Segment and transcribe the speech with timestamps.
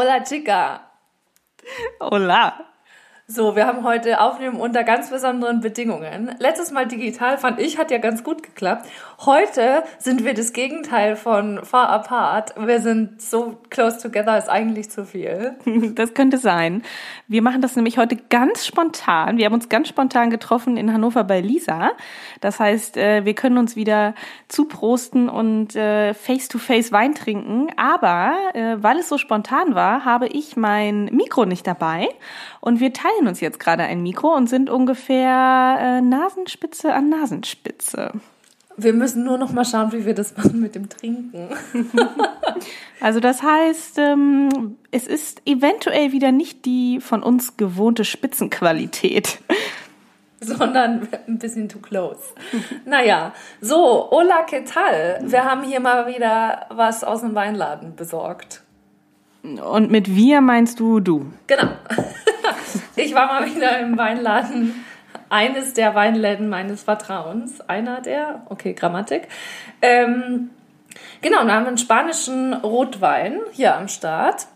[0.00, 0.92] Hola, Chica.
[1.98, 2.67] Hola.
[3.30, 6.34] So, wir haben heute Aufnehmen unter ganz besonderen Bedingungen.
[6.38, 8.88] Letztes Mal digital fand ich, hat ja ganz gut geklappt.
[9.18, 12.54] Heute sind wir das Gegenteil von far apart.
[12.56, 15.56] Wir sind so close together, ist eigentlich zu viel.
[15.94, 16.82] Das könnte sein.
[17.26, 19.36] Wir machen das nämlich heute ganz spontan.
[19.36, 21.90] Wir haben uns ganz spontan getroffen in Hannover bei Lisa.
[22.40, 24.14] Das heißt, äh, wir können uns wieder
[24.48, 27.68] zuprosten und äh, face-to-face Wein trinken.
[27.76, 32.08] Aber äh, weil es so spontan war, habe ich mein Mikro nicht dabei.
[32.60, 38.12] Und wir teilen uns jetzt gerade ein Mikro und sind ungefähr Nasenspitze an Nasenspitze.
[38.80, 41.48] Wir müssen nur noch mal schauen, wie wir das machen mit dem Trinken.
[43.00, 49.40] also das heißt, ähm, es ist eventuell wieder nicht die von uns gewohnte Spitzenqualität.
[50.40, 52.20] Sondern ein bisschen too close.
[52.84, 55.18] naja, so, hola, ¿qué tal?
[55.22, 58.62] Wir haben hier mal wieder was aus dem Weinladen besorgt.
[59.42, 61.26] Und mit wir meinst du du?
[61.48, 61.70] Genau.
[62.96, 64.84] Ich war mal wieder im Weinladen
[65.28, 67.60] eines der Weinläden meines Vertrauens.
[67.62, 69.28] Einer der, okay, Grammatik.
[69.82, 70.50] Ähm,
[71.20, 74.46] genau, da haben wir einen spanischen Rotwein hier am Start.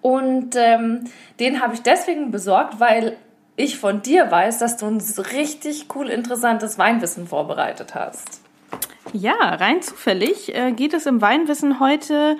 [0.00, 1.04] Und ähm,
[1.40, 3.16] den habe ich deswegen besorgt, weil
[3.56, 5.02] ich von dir weiß, dass du ein
[5.32, 8.40] richtig cool interessantes Weinwissen vorbereitet hast.
[9.12, 12.36] Ja, rein zufällig äh, geht es im Weinwissen heute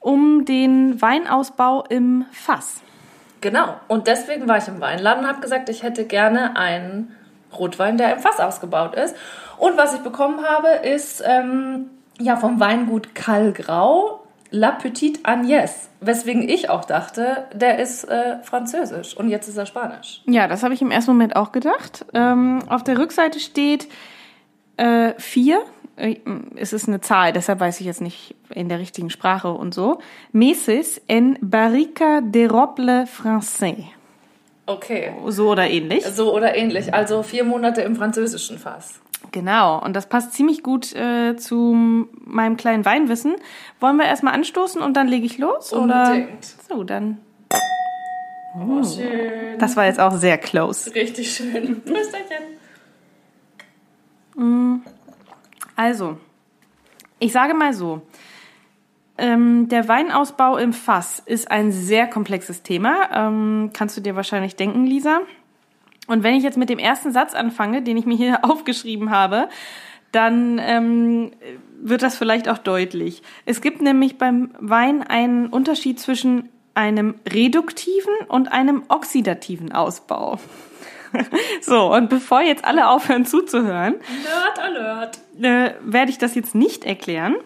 [0.00, 2.82] um den Weinausbau im Fass.
[3.40, 3.76] Genau.
[3.88, 7.14] Und deswegen war ich im Weinladen und habe gesagt, ich hätte gerne einen
[7.56, 9.16] Rotwein, der im Fass ausgebaut ist.
[9.58, 11.86] Und was ich bekommen habe, ist ähm,
[12.18, 15.88] ja vom Weingut Calgrau La Petite Agnès.
[16.00, 20.22] Weswegen ich auch dachte, der ist äh, französisch und jetzt ist er spanisch.
[20.26, 22.04] Ja, das habe ich im ersten Moment auch gedacht.
[22.14, 23.88] Ähm, auf der Rückseite steht
[25.18, 25.64] vier äh,
[26.56, 30.00] es ist eine Zahl, deshalb weiß ich jetzt nicht in der richtigen Sprache und so.
[30.32, 33.84] Meses en barrica de roble français.
[34.66, 35.12] Okay.
[35.28, 36.04] So oder ähnlich.
[36.04, 36.94] So oder ähnlich.
[36.94, 39.00] Also vier Monate im französischen Fass.
[39.32, 43.36] Genau, und das passt ziemlich gut äh, zu meinem kleinen Weinwissen.
[43.78, 45.72] Wollen wir erstmal anstoßen und dann lege ich los?
[45.72, 46.28] Unbedingt.
[46.68, 46.76] Oder?
[46.76, 47.18] So, dann.
[48.58, 49.58] Oh, schön.
[49.58, 50.92] Das war jetzt auch sehr close.
[50.94, 51.82] Richtig schön.
[51.84, 52.44] Prösterchen.
[54.34, 54.76] Mm.
[55.80, 56.18] Also,
[57.20, 58.02] ich sage mal so,
[59.16, 63.08] ähm, der Weinausbau im Fass ist ein sehr komplexes Thema.
[63.14, 65.22] Ähm, kannst du dir wahrscheinlich denken, Lisa.
[66.06, 69.48] Und wenn ich jetzt mit dem ersten Satz anfange, den ich mir hier aufgeschrieben habe,
[70.12, 71.30] dann ähm,
[71.80, 73.22] wird das vielleicht auch deutlich.
[73.46, 80.38] Es gibt nämlich beim Wein einen Unterschied zwischen einem reduktiven und einem oxidativen Ausbau.
[81.60, 83.94] so, und bevor jetzt alle aufhören zuzuhören,
[84.24, 87.36] Nerd Alert, äh, werde ich das jetzt nicht erklären,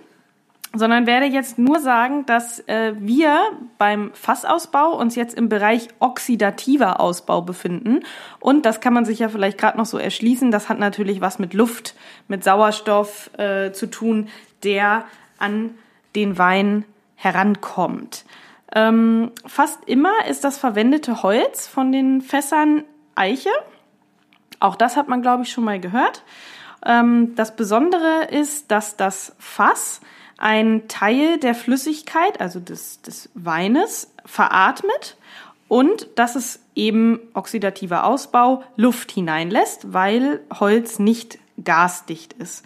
[0.74, 3.38] sondern werde jetzt nur sagen, dass äh, wir
[3.78, 8.00] beim Fassausbau uns jetzt im Bereich oxidativer Ausbau befinden.
[8.40, 10.50] Und das kann man sich ja vielleicht gerade noch so erschließen.
[10.50, 11.94] Das hat natürlich was mit Luft,
[12.28, 14.28] mit Sauerstoff äh, zu tun,
[14.64, 15.04] der
[15.38, 15.74] an
[16.16, 18.24] den Wein herankommt.
[18.74, 22.82] Ähm, fast immer ist das verwendete Holz von den Fässern
[23.14, 23.50] Eiche.
[24.60, 26.22] Auch das hat man, glaube ich, schon mal gehört.
[26.84, 30.00] Ähm, das Besondere ist, dass das Fass
[30.38, 35.16] ein Teil der Flüssigkeit, also des, des Weines, veratmet
[35.68, 42.64] und dass es eben oxidativer Ausbau Luft hineinlässt, weil Holz nicht gasdicht ist.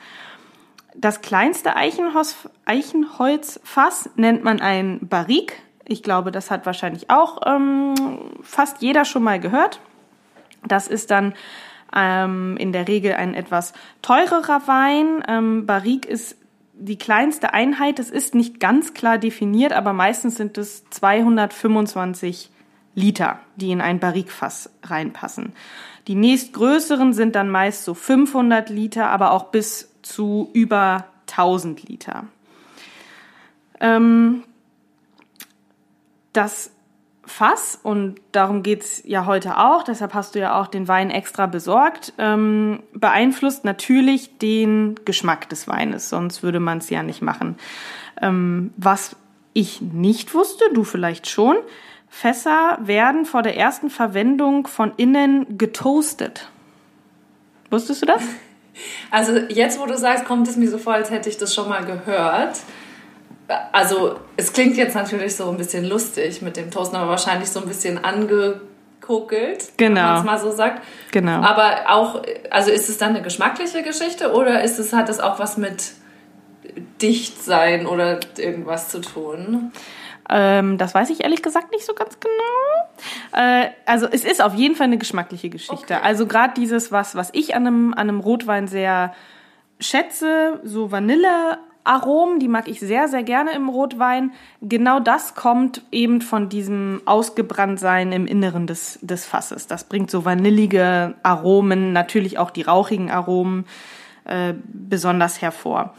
[0.94, 5.54] Das kleinste Eichenholz, Eichenholzfass nennt man ein Barrique.
[5.84, 7.94] Ich glaube, das hat wahrscheinlich auch ähm,
[8.42, 9.80] fast jeder schon mal gehört.
[10.66, 11.34] Das ist dann
[11.94, 15.22] ähm, in der Regel ein etwas teurerer Wein.
[15.28, 16.36] Ähm, Barrique ist
[16.74, 17.98] die kleinste Einheit.
[17.98, 22.50] Es ist nicht ganz klar definiert, aber meistens sind es 225
[22.94, 25.52] Liter, die in ein Barrique-Fass reinpassen.
[26.06, 32.24] Die nächstgrößeren sind dann meist so 500 Liter, aber auch bis zu über 1000 Liter.
[33.80, 34.42] Ähm,
[36.32, 36.70] das
[37.28, 41.46] Fass und darum geht's ja heute auch, deshalb hast du ja auch den Wein extra
[41.46, 47.56] besorgt, ähm, beeinflusst natürlich den Geschmack des Weines, sonst würde man es ja nicht machen.
[48.20, 49.14] Ähm, was
[49.52, 51.56] ich nicht wusste, du vielleicht schon,
[52.08, 56.48] Fässer werden vor der ersten Verwendung von innen getoastet.
[57.70, 58.22] Wusstest du das?
[59.10, 61.68] Also jetzt, wo du sagst, kommt es mir so vor, als hätte ich das schon
[61.68, 62.60] mal gehört
[63.72, 67.60] also es klingt jetzt natürlich so ein bisschen lustig mit dem Toasten, aber wahrscheinlich so
[67.60, 69.94] ein bisschen angekokelt, genau.
[69.96, 70.82] wenn man es mal so sagt.
[71.12, 71.40] Genau.
[71.40, 75.38] Aber auch, also ist es dann eine geschmackliche Geschichte oder ist es, hat es auch
[75.38, 75.92] was mit
[77.00, 79.72] Dichtsein oder irgendwas zu tun?
[80.30, 83.42] Ähm, das weiß ich ehrlich gesagt nicht so ganz genau.
[83.42, 85.94] Äh, also es ist auf jeden Fall eine geschmackliche Geschichte.
[85.94, 86.04] Okay.
[86.04, 89.14] Also gerade dieses, was, was ich an einem, an einem Rotwein sehr
[89.80, 90.90] schätze, so
[91.88, 94.32] Vanillearomen, die mag ich sehr, sehr gerne im Rotwein.
[94.60, 99.66] Genau das kommt eben von diesem Ausgebranntsein im Inneren des, des Fasses.
[99.66, 103.64] Das bringt so vanillige Aromen, natürlich auch die rauchigen Aromen
[104.24, 105.94] äh, besonders hervor.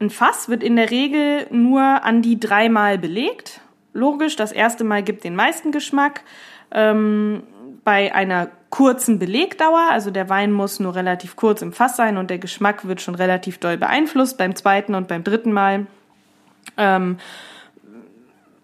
[0.00, 3.60] Ein Fass wird in der Regel nur an die dreimal belegt.
[3.92, 6.22] Logisch, das erste Mal gibt den meisten Geschmack.
[6.70, 7.42] Ähm,
[7.84, 12.30] bei einer kurzen Belegdauer, also der Wein muss nur relativ kurz im Fass sein und
[12.30, 14.38] der Geschmack wird schon relativ doll beeinflusst.
[14.38, 15.86] Beim zweiten und beim dritten Mal
[16.76, 17.18] ähm,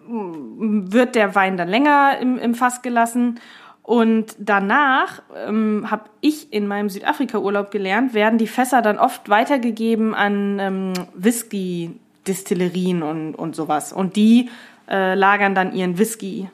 [0.08, 3.40] wird der Wein dann länger im, im Fass gelassen.
[3.82, 10.14] Und danach ähm, habe ich in meinem Südafrika-Urlaub gelernt, werden die Fässer dann oft weitergegeben
[10.14, 13.92] an ähm, Whisky-Distillerien und, und sowas.
[13.92, 14.50] Und die
[14.88, 16.48] äh, lagern dann ihren Whisky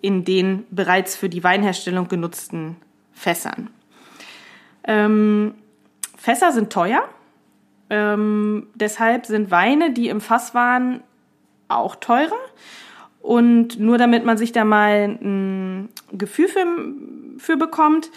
[0.00, 2.76] in den bereits für die Weinherstellung genutzten
[3.12, 3.70] Fässern.
[4.84, 5.54] Ähm,
[6.16, 7.02] Fässer sind teuer.
[7.90, 11.02] Ähm, deshalb sind Weine, die im Fass waren,
[11.68, 12.36] auch teurer.
[13.20, 16.66] Und nur damit man sich da mal ein Gefühl für,
[17.38, 18.10] für bekommt,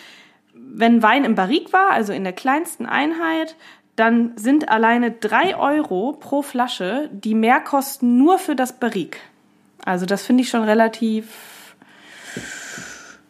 [0.53, 3.55] wenn Wein im Barrique war, also in der kleinsten Einheit,
[3.95, 9.19] dann sind alleine drei Euro pro Flasche die Mehrkosten nur für das Barrique.
[9.83, 11.25] Also das finde ich schon relativ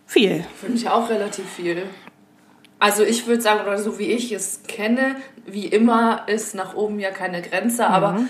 [0.06, 0.45] viel.
[0.59, 1.83] Finde ich auch relativ viel.
[2.80, 5.15] Also ich würde sagen, oder so wie ich es kenne,
[5.45, 8.21] wie immer ist nach oben ja keine Grenze, aber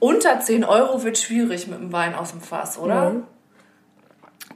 [0.00, 3.10] unter 10 Euro wird schwierig mit dem Wein aus dem Fass, oder?
[3.10, 3.22] Mhm.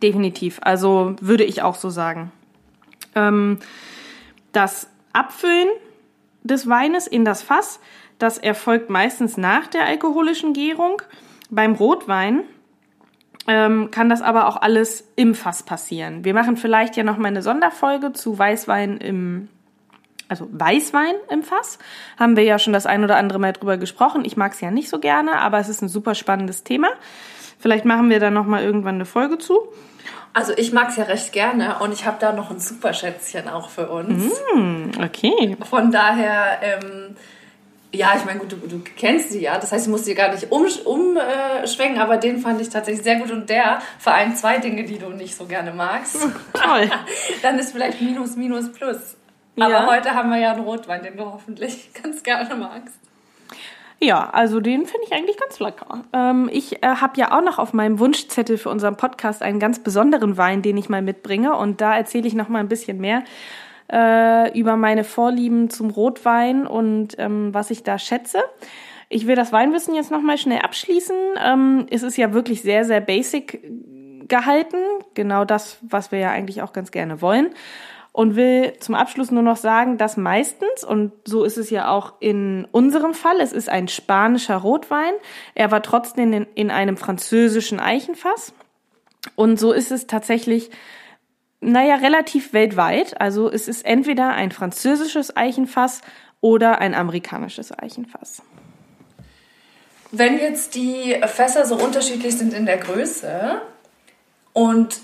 [0.03, 0.59] Definitiv.
[0.63, 2.33] Also würde ich auch so sagen.
[3.15, 3.59] Ähm,
[4.53, 5.69] das Abfüllen
[6.43, 7.81] des Weines in das Fass,
[8.19, 11.03] das erfolgt meistens nach der alkoholischen Gärung.
[11.51, 12.45] Beim Rotwein
[13.47, 16.25] ähm, kann das aber auch alles im Fass passieren.
[16.25, 19.49] Wir machen vielleicht ja noch mal eine Sonderfolge zu Weißwein im
[20.29, 21.81] also Weißwein im Fass,
[22.17, 24.25] haben wir ja schon das ein oder andere Mal drüber gesprochen.
[24.25, 26.89] Ich mag es ja nicht so gerne, aber es ist ein super spannendes Thema.
[27.59, 29.59] Vielleicht machen wir da noch mal irgendwann eine Folge zu.
[30.33, 33.69] Also ich mag es ja recht gerne und ich habe da noch ein Superschätzchen auch
[33.69, 34.33] für uns.
[34.53, 35.57] Hm, okay.
[35.69, 37.17] Von daher, ähm,
[37.93, 40.33] ja, ich meine, gut, du, du kennst sie ja, das heißt, du musst sie gar
[40.33, 44.59] nicht umschwenken, um, äh, aber den fand ich tatsächlich sehr gut und der vereint zwei
[44.59, 46.17] Dinge, die du nicht so gerne magst.
[46.53, 46.91] Toll.
[47.43, 49.17] Dann ist vielleicht Minus, Minus, Plus.
[49.57, 49.67] Ja.
[49.67, 52.99] Aber heute haben wir ja einen Rotwein, den du hoffentlich ganz gerne magst.
[54.03, 56.05] Ja, also den finde ich eigentlich ganz lecker.
[56.15, 59.81] Ähm, ich äh, habe ja auch noch auf meinem Wunschzettel für unseren Podcast einen ganz
[59.81, 61.55] besonderen Wein, den ich mal mitbringe.
[61.55, 63.25] Und da erzähle ich noch mal ein bisschen mehr
[63.93, 68.39] äh, über meine Vorlieben zum Rotwein und ähm, was ich da schätze.
[69.09, 71.17] Ich will das Weinwissen jetzt noch mal schnell abschließen.
[71.45, 73.61] Ähm, es ist ja wirklich sehr, sehr basic
[74.29, 74.77] gehalten.
[75.15, 77.51] Genau das, was wir ja eigentlich auch ganz gerne wollen
[78.13, 82.15] und will zum Abschluss nur noch sagen, dass meistens, und so ist es ja auch
[82.21, 85.13] in unserem Fall, es ist ein spanischer Rotwein,
[85.55, 88.53] er war trotzdem in, in einem französischen Eichenfass.
[89.37, 90.71] Und so ist es tatsächlich,
[91.61, 93.21] naja, relativ weltweit.
[93.21, 96.01] Also es ist entweder ein französisches Eichenfass
[96.41, 98.43] oder ein amerikanisches Eichenfass.
[100.11, 103.61] Wenn jetzt die Fässer so unterschiedlich sind in der Größe
[104.53, 105.01] und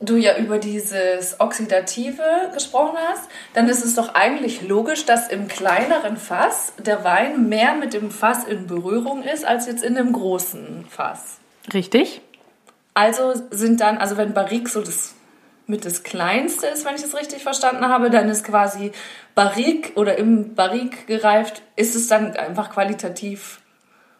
[0.00, 5.48] du ja über dieses Oxidative gesprochen hast, dann ist es doch eigentlich logisch, dass im
[5.48, 10.12] kleineren Fass der Wein mehr mit dem Fass in Berührung ist als jetzt in dem
[10.12, 11.38] großen Fass.
[11.72, 12.20] Richtig?
[12.92, 15.13] Also sind dann, also wenn Barrique so das
[15.66, 18.92] mit das kleinste ist, wenn ich das richtig verstanden habe, dann ist quasi
[19.34, 23.60] Barrique oder im Barrique gereift, ist es dann einfach qualitativ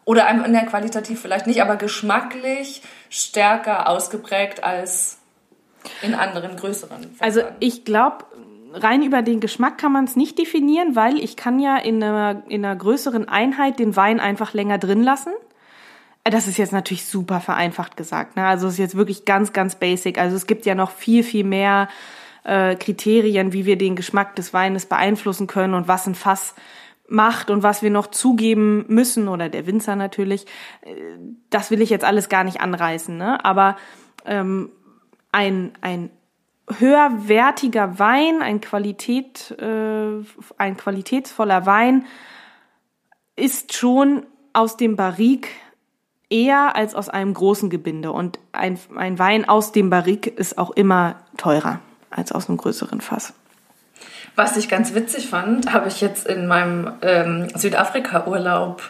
[0.05, 5.17] oder in der qualitativ vielleicht nicht, aber geschmacklich stärker ausgeprägt als
[6.01, 7.01] in anderen größeren.
[7.01, 7.17] Fässern.
[7.19, 8.25] Also ich glaube,
[8.73, 12.43] rein über den Geschmack kann man es nicht definieren, weil ich kann ja in einer,
[12.47, 15.33] in einer größeren Einheit den Wein einfach länger drin lassen.
[16.27, 18.35] Das ist jetzt natürlich super vereinfacht gesagt.
[18.35, 18.45] Ne?
[18.45, 20.17] Also es ist jetzt wirklich ganz, ganz basic.
[20.17, 21.87] Also es gibt ja noch viel, viel mehr
[22.43, 26.55] äh, Kriterien, wie wir den Geschmack des Weines beeinflussen können und was ein Fass
[27.07, 30.47] macht und was wir noch zugeben müssen oder der Winzer natürlich.
[30.81, 30.95] Äh,
[31.51, 33.15] Das will ich jetzt alles gar nicht anreißen.
[33.15, 33.45] Ne?
[33.45, 33.77] Aber
[34.25, 34.71] ähm,
[35.31, 36.09] ein, ein
[36.79, 40.23] höherwertiger Wein, ein, Qualität, äh,
[40.57, 42.05] ein qualitätsvoller Wein
[43.35, 45.49] ist schon aus dem Barrique
[46.29, 48.11] eher als aus einem großen Gebinde.
[48.11, 51.79] Und ein, ein Wein aus dem Barrique ist auch immer teurer
[52.09, 53.33] als aus einem größeren Fass.
[54.35, 58.81] Was ich ganz witzig fand, habe ich jetzt in meinem ähm, Südafrika-Urlaub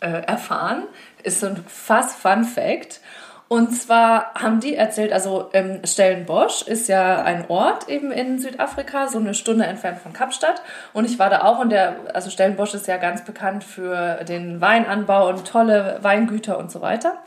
[0.00, 0.82] äh, erfahren,
[1.22, 3.00] ist so ein Fass Fun Fact.
[3.48, 9.08] Und zwar haben die erzählt, also ähm, Stellenbosch ist ja ein Ort eben in Südafrika,
[9.08, 10.62] so eine Stunde entfernt von Kapstadt.
[10.92, 14.60] Und ich war da auch und der, also Stellenbosch ist ja ganz bekannt für den
[14.60, 17.18] Weinanbau und tolle Weingüter und so weiter.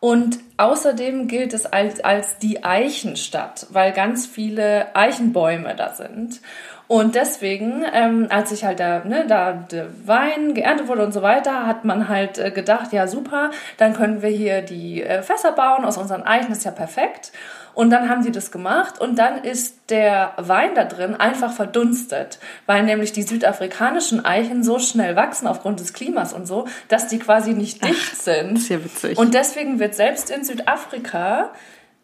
[0.00, 6.40] Und außerdem gilt es als, als die Eichenstadt, weil ganz viele Eichenbäume da sind.
[6.90, 11.22] Und deswegen, ähm, als ich halt da, ne, da der Wein geerntet wurde und so
[11.22, 15.52] weiter, hat man halt äh, gedacht, ja super, dann können wir hier die äh, Fässer
[15.52, 17.30] bauen aus unseren Eichen, ist ja perfekt.
[17.74, 22.40] Und dann haben sie das gemacht und dann ist der Wein da drin einfach verdunstet,
[22.66, 27.20] weil nämlich die südafrikanischen Eichen so schnell wachsen aufgrund des Klimas und so, dass die
[27.20, 28.58] quasi nicht dicht Ach, sind.
[28.58, 29.16] Ist ja witzig.
[29.16, 31.50] Und deswegen wird selbst in Südafrika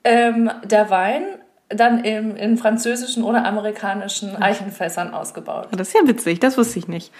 [0.05, 1.25] ähm, der Wein
[1.69, 5.69] dann im, in französischen oder amerikanischen Eichenfässern ausgebaut.
[5.73, 7.13] Das ist ja witzig, das wusste ich nicht.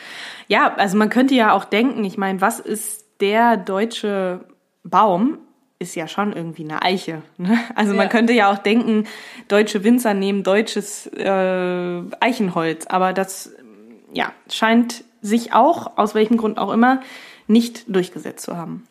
[0.47, 4.41] Ja, also man könnte ja auch denken, ich meine, was ist der deutsche
[4.85, 5.39] Baum?
[5.79, 7.23] ist ja schon irgendwie eine Eiche.
[7.37, 7.59] Ne?
[7.75, 7.99] Also ja.
[7.99, 9.05] man könnte ja auch denken,
[9.49, 13.53] deutsche Winzer nehmen deutsches äh, Eichenholz, aber das
[14.13, 17.01] ja scheint sich auch aus welchem Grund auch immer
[17.47, 18.87] nicht durchgesetzt zu haben.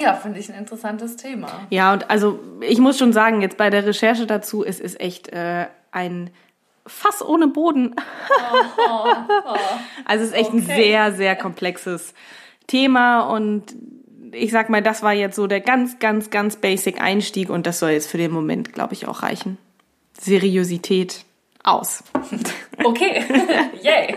[0.00, 1.48] Ja, finde ich ein interessantes Thema.
[1.70, 5.28] Ja, und also ich muss schon sagen, jetzt bei der Recherche dazu, es ist echt
[5.28, 6.30] äh, ein
[6.86, 7.94] Fass ohne Boden.
[7.96, 8.56] Oh,
[8.88, 9.06] oh,
[9.46, 9.56] oh.
[10.04, 10.58] Also es ist echt okay.
[10.58, 12.14] ein sehr, sehr komplexes
[12.66, 13.74] Thema und
[14.32, 17.78] ich sag mal, das war jetzt so der ganz, ganz, ganz basic Einstieg und das
[17.78, 19.58] soll jetzt für den Moment, glaube ich, auch reichen.
[20.18, 21.24] Seriosität
[21.62, 22.04] aus.
[22.84, 23.24] Okay,
[23.82, 24.14] yay.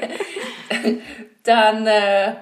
[1.41, 2.35] Dann, äh,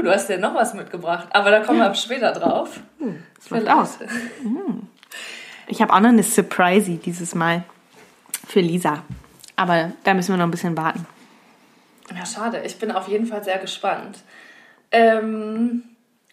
[0.00, 2.80] uh, du hast ja noch was mitgebracht, aber da kommen wir später drauf.
[3.00, 3.98] Uh, das macht aus.
[4.44, 4.80] Uh.
[5.66, 7.64] Ich habe auch noch eine Surprise dieses Mal
[8.46, 9.04] für Lisa.
[9.56, 11.06] Aber da müssen wir noch ein bisschen warten.
[12.16, 12.62] Ja, schade.
[12.64, 14.18] Ich bin auf jeden Fall sehr gespannt.
[14.90, 15.84] Ähm,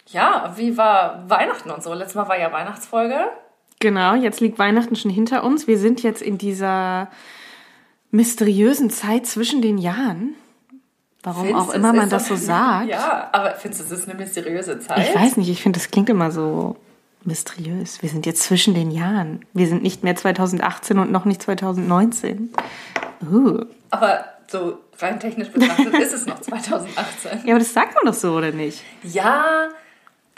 [0.08, 1.94] ja, wie war Weihnachten und so?
[1.94, 3.28] Letztes Mal war ja Weihnachtsfolge.
[3.80, 5.68] Genau, jetzt liegt Weihnachten schon hinter uns.
[5.68, 7.10] Wir sind jetzt in dieser
[8.10, 10.34] mysteriösen Zeit zwischen den Jahren.
[11.24, 12.90] Warum findest auch immer man das so sagt.
[12.90, 15.10] Ja, aber findest du, es ist eine mysteriöse Zeit?
[15.10, 16.78] Ich weiß nicht, ich finde, das klingt immer so
[17.24, 18.02] mysteriös.
[18.02, 19.46] Wir sind jetzt zwischen den Jahren.
[19.54, 22.54] Wir sind nicht mehr 2018 und noch nicht 2019.
[23.30, 23.66] Uh.
[23.90, 27.42] Aber so rein technisch betrachtet ist es noch 2018.
[27.46, 28.82] Ja, aber das sagt man doch so, oder nicht?
[29.04, 29.70] Ja,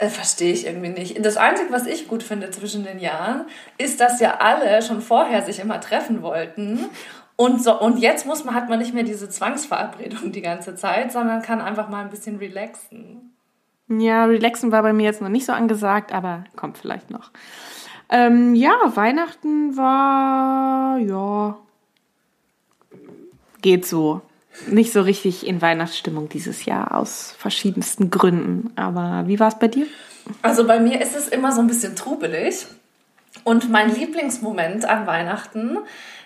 [0.00, 1.24] äh, Verstehe ich irgendwie nicht.
[1.24, 3.44] Das Einzige, was ich gut finde zwischen den Jahren,
[3.76, 6.86] ist, dass ja alle schon vorher sich immer treffen wollten.
[7.40, 11.10] Und, so, und jetzt muss man, hat man nicht mehr diese Zwangsverabredung die ganze Zeit,
[11.10, 13.32] sondern kann einfach mal ein bisschen relaxen.
[13.88, 17.30] Ja, relaxen war bei mir jetzt noch nicht so angesagt, aber kommt vielleicht noch.
[18.10, 21.56] Ähm, ja, Weihnachten war, ja,
[23.62, 24.20] geht so
[24.66, 28.70] nicht so richtig in Weihnachtsstimmung dieses Jahr aus verschiedensten Gründen.
[28.76, 29.86] Aber wie war es bei dir?
[30.42, 32.66] Also bei mir ist es immer so ein bisschen trubelig.
[33.44, 35.78] Und mein Lieblingsmoment an Weihnachten,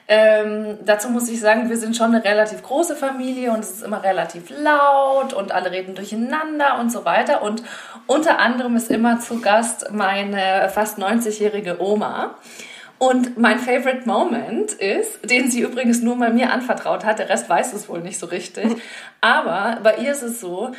[0.07, 3.83] ähm, dazu muss ich sagen, wir sind schon eine relativ große Familie und es ist
[3.83, 7.43] immer relativ laut und alle reden durcheinander und so weiter.
[7.43, 7.63] Und
[8.07, 12.35] unter anderem ist immer zu Gast meine fast 90-jährige Oma.
[12.99, 17.49] Und mein Favorite Moment ist, den sie übrigens nur mal mir anvertraut hat, der Rest
[17.49, 18.77] weiß es wohl nicht so richtig,
[19.21, 20.73] aber bei ihr ist es so,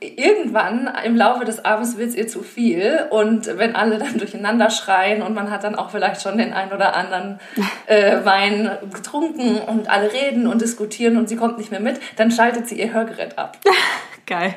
[0.00, 4.70] irgendwann im Laufe des Abends wird es ihr zu viel und wenn alle dann durcheinander
[4.70, 7.40] schreien und man hat dann auch vielleicht schon den einen oder anderen
[7.86, 12.30] äh, Wein getrunken und alle reden und diskutieren und sie kommt nicht mehr mit, dann
[12.30, 13.58] schaltet sie ihr Hörgerät ab.
[14.26, 14.54] Geil.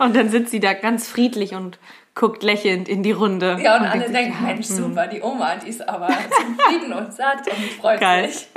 [0.00, 1.78] und dann sitzt sie da ganz friedlich und
[2.14, 3.58] guckt lächelnd in die Runde.
[3.62, 4.76] Ja, und, und alle denken, ja, Mensch, hm.
[4.76, 8.28] super, die Oma, die ist aber zufrieden und satt und freut Geil.
[8.28, 8.48] sich.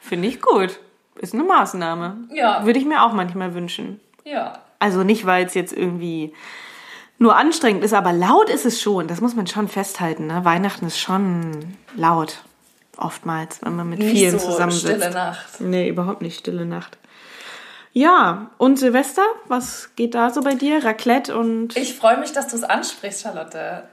[0.00, 0.78] Finde ich gut.
[1.20, 2.16] Ist eine Maßnahme.
[2.32, 2.64] Ja.
[2.64, 4.00] Würde ich mir auch manchmal wünschen.
[4.24, 4.60] Ja.
[4.78, 6.34] Also nicht, weil es jetzt irgendwie
[7.18, 9.08] nur anstrengend ist, aber laut ist es schon.
[9.08, 10.26] Das muss man schon festhalten.
[10.26, 10.44] Ne?
[10.44, 12.42] Weihnachten ist schon laut.
[12.98, 14.86] Oftmals, wenn man mit nicht vielen so zusammensitzt.
[14.86, 15.60] Stille Nacht.
[15.60, 16.96] Nee, überhaupt nicht stille Nacht.
[17.92, 20.84] Ja, und Silvester, was geht da so bei dir?
[20.84, 21.76] Raclette und.
[21.76, 23.84] Ich freue mich, dass du es ansprichst, Charlotte.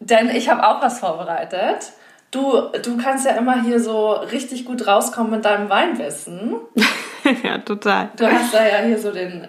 [0.00, 1.92] Denn ich habe auch was vorbereitet.
[2.30, 6.56] Du, du kannst ja immer hier so richtig gut rauskommen mit deinem Weinwissen.
[7.42, 8.10] ja, total.
[8.16, 9.48] Du hast da ja hier so den,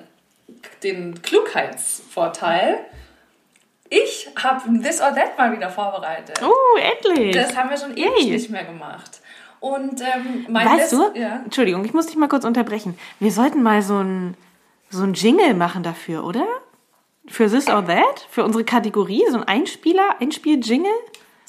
[0.84, 2.80] den Klugheitsvorteil.
[3.90, 6.40] Ich habe This or That mal wieder vorbereitet.
[6.44, 7.36] Oh, endlich.
[7.36, 9.22] Das haben wir schon ewig nicht mehr gemacht.
[9.60, 11.42] Und ähm, mein Weißt du, ja.
[11.44, 12.98] Entschuldigung, ich muss dich mal kurz unterbrechen.
[13.20, 14.36] Wir sollten mal so ein,
[14.90, 16.46] so ein Jingle machen dafür, oder?
[17.28, 18.28] Für This or That?
[18.30, 19.24] Für unsere Kategorie?
[19.30, 20.92] So ein Einspieler, Einspiel-Jingle?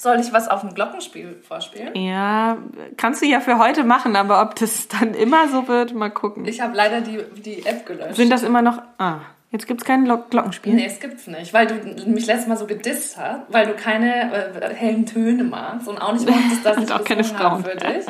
[0.01, 1.93] Soll ich was auf dem Glockenspiel vorspielen?
[1.93, 2.57] Ja,
[2.95, 6.45] kannst du ja für heute machen, aber ob das dann immer so wird, mal gucken.
[6.45, 8.15] Ich habe leider die, die App gelöscht.
[8.15, 8.81] Sind das immer noch.
[8.97, 9.17] Ah.
[9.51, 10.73] Jetzt gibt es kein Lo- Glockenspiel.
[10.73, 11.73] Nee, es gibt's nicht, weil du
[12.09, 16.13] mich letztes Mal so gedisst hast, weil du keine äh, hellen Töne magst und auch
[16.13, 17.65] nicht wolltest, dass Und ich auch keine Frauen.
[17.65, 18.05] für dich.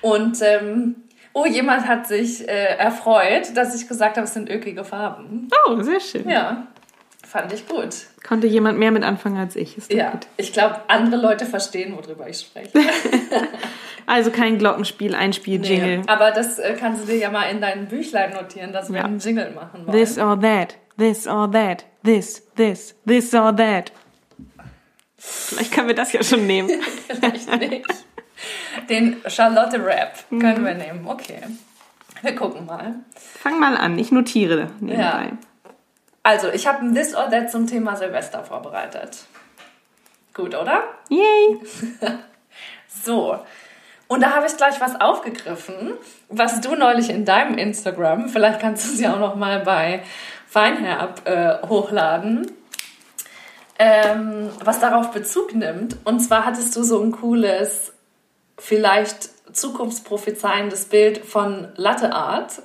[0.00, 0.96] Und ähm,
[1.34, 5.48] oh, jemand hat sich äh, erfreut, dass ich gesagt habe, es sind ökige Farben.
[5.68, 6.28] Oh, sehr schön.
[6.28, 6.66] Ja,
[7.36, 7.88] fand ich gut.
[8.26, 9.76] Konnte jemand mehr mit anfangen als ich.
[9.76, 10.26] Ist Ja, gut.
[10.36, 12.70] ich glaube, andere Leute verstehen, worüber ich spreche.
[14.08, 16.02] Also kein Glockenspiel, Einspiel, Jingle.
[16.06, 19.04] Aber das äh, kannst du dir ja mal in dein Büchlein notieren, dass wir Ja.
[19.04, 19.98] einen Jingle machen wollen.
[19.98, 23.90] This or that, this or that, this, this, this or that.
[25.18, 26.70] Vielleicht können wir das ja schon nehmen.
[27.08, 27.84] Vielleicht nicht.
[28.88, 30.38] Den Charlotte-Rap Mhm.
[30.40, 31.04] können wir nehmen.
[31.08, 31.40] Okay.
[32.22, 32.94] Wir gucken mal.
[33.16, 35.02] Fang mal an, ich notiere nebenbei.
[35.02, 35.38] Ja.
[36.26, 39.26] Also, ich habe ein This or That zum Thema Silvester vorbereitet.
[40.34, 40.82] Gut, oder?
[41.08, 41.60] Yay!
[42.88, 43.38] So.
[44.08, 45.92] Und da habe ich gleich was aufgegriffen,
[46.28, 50.02] was du neulich in deinem Instagram, vielleicht kannst du es ja auch noch mal bei
[50.48, 52.50] Feinherb äh, hochladen,
[53.78, 55.98] ähm, was darauf Bezug nimmt.
[56.04, 57.92] Und zwar hattest du so ein cooles,
[58.58, 62.62] vielleicht zukunftsprophezeiendes Bild von Latte Art.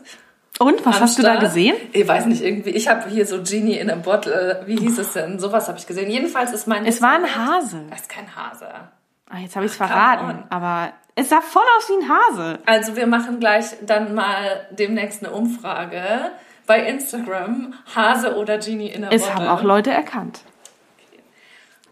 [0.61, 1.75] Und, was hast du da gesehen?
[1.91, 2.69] Ich weiß nicht, irgendwie.
[2.69, 4.61] Ich habe hier so Genie in a Bottle.
[4.67, 5.39] Wie hieß es denn?
[5.39, 6.11] Sowas habe ich gesehen.
[6.11, 6.85] Jedenfalls ist mein.
[6.85, 7.85] Es war ein Hase.
[7.89, 8.67] Das ist kein Hase.
[9.27, 12.59] Ah, jetzt habe ich es come verraten, aber es sah voll aus wie ein Hase.
[12.67, 16.03] Also wir machen gleich dann mal demnächst eine Umfrage
[16.67, 17.73] bei Instagram.
[17.95, 19.35] Hase oder Genie in a Es Bottle.
[19.35, 20.41] haben auch Leute erkannt.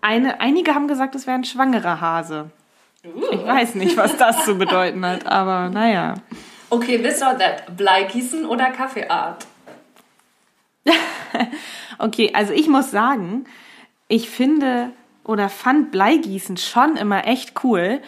[0.01, 2.51] Eine, einige haben gesagt, es wäre ein schwangerer Hase.
[3.03, 6.15] Ich weiß nicht, was das zu bedeuten hat, aber naja.
[6.69, 7.75] Okay, this or that.
[7.77, 9.45] Bleigießen oder Kaffeeart?
[12.01, 13.43] Okay, also ich muss sagen,
[14.07, 14.91] ich finde
[15.25, 17.99] oder fand Bleigießen schon immer echt cool.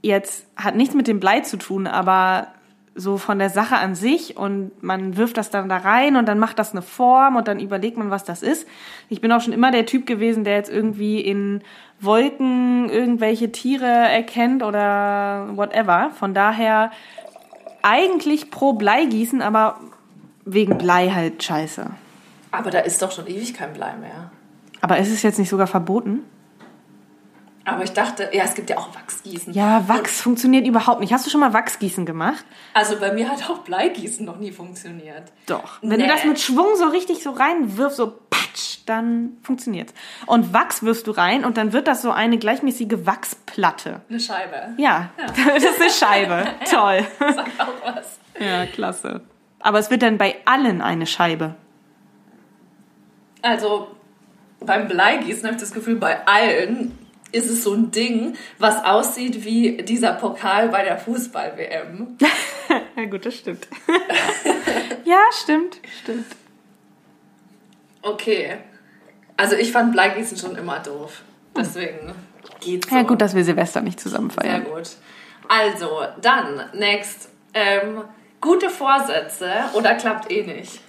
[0.00, 2.48] Jetzt hat nichts mit dem Blei zu tun, aber
[2.94, 6.38] so von der Sache an sich und man wirft das dann da rein und dann
[6.38, 8.66] macht das eine Form und dann überlegt man, was das ist.
[9.10, 11.60] Ich bin auch schon immer der Typ gewesen, der jetzt irgendwie in
[12.00, 16.10] Wolken irgendwelche Tiere erkennt oder whatever.
[16.18, 16.90] Von daher
[17.82, 19.80] eigentlich pro Bleigießen, aber
[20.44, 21.90] wegen Blei halt scheiße.
[22.52, 24.30] Aber da ist doch schon ewig kein Blei mehr.
[24.80, 26.20] Aber ist es jetzt nicht sogar verboten?
[27.64, 29.52] Aber ich dachte, ja, es gibt ja auch Wachsgießen.
[29.52, 31.12] Ja, Wachs funktioniert überhaupt nicht.
[31.12, 32.44] Hast du schon mal Wachsgießen gemacht?
[32.74, 35.24] Also bei mir hat auch Bleigießen noch nie funktioniert.
[35.46, 35.78] Doch.
[35.82, 36.06] Wenn Nee.
[36.06, 38.12] du das mit Schwung so richtig so reinwirfst, so
[38.56, 39.94] patsch, dann funktioniert's.
[40.26, 44.00] Und Wachs wirfst du rein und dann wird das so eine gleichmäßige Wachsplatte.
[44.08, 44.74] Eine Scheibe.
[44.78, 46.44] Ja, das ist eine Scheibe.
[46.70, 47.06] Toll.
[47.18, 48.18] Sag auch was.
[48.40, 49.22] Ja, klasse.
[49.60, 51.54] Aber es wird dann bei allen eine Scheibe.
[53.42, 53.88] Also
[54.60, 56.98] beim Bleigießen habe ich das Gefühl, bei allen
[57.32, 62.18] ist es so ein Ding, was aussieht wie dieser Pokal bei der Fußball-WM.
[62.96, 63.68] Ja, gut, das stimmt.
[65.04, 66.24] ja, stimmt, stimmt.
[68.06, 68.58] Okay.
[69.36, 71.22] Also ich fand Bleigießen schon immer doof.
[71.56, 72.12] Deswegen
[72.60, 72.96] geht's so.
[72.96, 74.64] Ja, gut, dass wir Silvester nicht zusammen Sehr feiern.
[74.64, 74.90] gut.
[75.48, 77.28] Also, dann, next.
[77.54, 78.02] Ähm,
[78.40, 80.80] gute Vorsätze oder klappt eh nicht?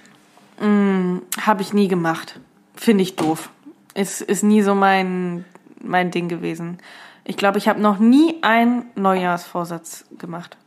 [0.59, 2.39] Habe ich nie gemacht.
[2.75, 3.49] Finde ich doof.
[3.93, 5.45] Ist, ist nie so mein,
[5.81, 6.79] mein Ding gewesen.
[7.23, 10.57] Ich glaube, ich habe noch nie einen Neujahrsvorsatz gemacht.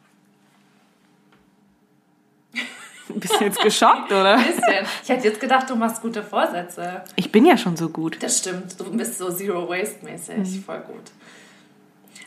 [3.16, 4.37] Bist du jetzt geschockt, oder?
[4.37, 4.87] Bisschen.
[5.03, 7.03] Ich hätte jetzt gedacht, du machst gute Vorsätze.
[7.16, 8.18] Ich bin ja schon so gut.
[8.23, 11.11] Das stimmt, du bist so Zero Waste mäßig, voll gut.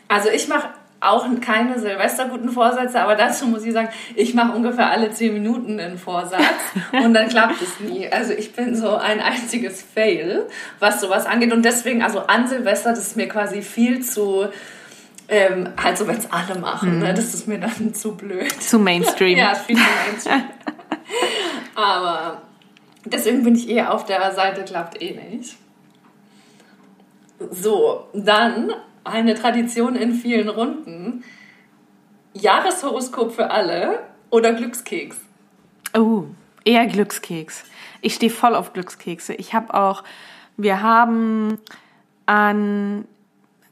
[0.08, 0.68] Also ich mache
[1.04, 5.78] auch keine Silvesterguten Vorsätze, aber dazu muss ich sagen, ich mache ungefähr alle zehn Minuten
[5.78, 6.42] einen Vorsatz
[6.92, 8.08] und dann klappt es nie.
[8.10, 10.46] Also ich bin so ein einziges Fail,
[10.78, 14.46] was sowas angeht und deswegen, also an Silvester, das ist mir quasi viel zu,
[15.28, 18.50] ähm, halt so, wenn es alle machen, ne, das ist mir dann zu blöd.
[18.62, 19.38] Zu Mainstream.
[19.38, 20.42] Ja, viel zu Mainstream.
[21.74, 22.42] Aber
[23.04, 25.56] deswegen bin ich eher auf der Seite, klappt eh nicht.
[27.50, 28.72] So, dann
[29.04, 31.24] eine Tradition in vielen Runden.
[32.32, 35.18] Jahreshoroskop für alle oder Glückskeks?
[35.96, 36.24] Oh,
[36.64, 37.64] eher Glückskeks.
[38.00, 39.34] Ich stehe voll auf Glückskekse.
[39.34, 40.02] Ich habe auch,
[40.56, 41.58] wir haben
[42.26, 43.06] an,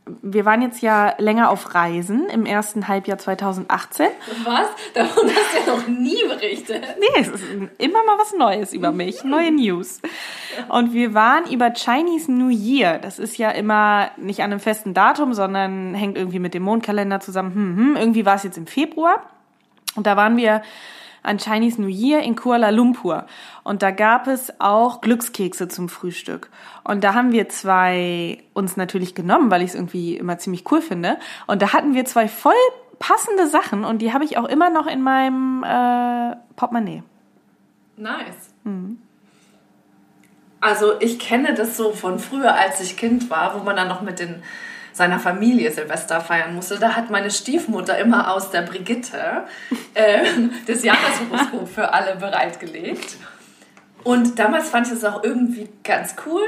[0.05, 4.09] wir waren jetzt ja länger auf Reisen im ersten Halbjahr 2018.
[4.45, 4.67] Was?
[4.95, 6.83] Davon hast du ja noch nie berichtet.
[6.99, 7.45] Nee, es ist
[7.79, 10.01] immer mal was Neues über mich, neue News.
[10.69, 12.99] Und wir waren über Chinese New Year.
[12.99, 17.21] Das ist ja immer nicht an einem festen Datum, sondern hängt irgendwie mit dem Mondkalender
[17.21, 17.55] zusammen.
[17.55, 17.97] Hm, hm.
[17.97, 19.23] Irgendwie war es jetzt im Februar.
[19.95, 20.63] Und da waren wir
[21.23, 23.27] an Chinese New Year in Kuala Lumpur.
[23.65, 26.51] Und da gab es auch Glückskekse zum Frühstück.
[26.85, 30.81] Und da haben wir zwei uns natürlich genommen, weil ich es irgendwie immer ziemlich cool
[30.81, 31.19] finde.
[31.47, 32.55] Und da hatten wir zwei voll
[32.99, 37.03] passende Sachen und die habe ich auch immer noch in meinem äh, Portemonnaie.
[37.97, 38.55] Nice.
[40.61, 44.03] Also ich kenne das so von früher, als ich Kind war, wo man dann noch
[44.03, 44.45] mit den,
[44.93, 46.79] seiner Familie Silvester feiern musste.
[46.79, 49.45] Da hat meine Stiefmutter immer aus der Brigitte
[49.95, 50.25] äh,
[50.67, 53.17] das Jahreshoroskop für alle bereitgelegt.
[54.05, 56.43] Und damals fand ich es auch irgendwie ganz cool.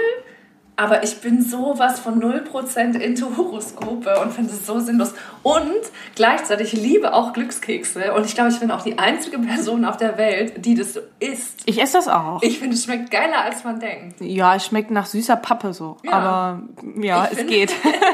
[0.77, 5.15] Aber ich bin sowas von 0% into Horoskope und finde es so sinnlos.
[5.45, 5.71] Und
[6.17, 8.13] gleichzeitig liebe auch Glückskekse.
[8.13, 11.01] Und ich glaube, ich bin auch die einzige Person auf der Welt, die das so
[11.21, 11.63] isst.
[11.67, 12.43] Ich esse das auch.
[12.43, 14.21] Ich finde, es schmeckt geiler, als man denkt.
[14.21, 15.97] Ja, es schmeckt nach süßer Pappe so.
[16.03, 16.11] Ja.
[16.11, 16.63] Aber
[17.01, 17.73] ja, Ich es find- geht.